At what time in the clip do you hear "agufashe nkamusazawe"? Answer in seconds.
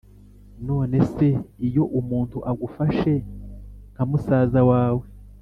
2.51-5.05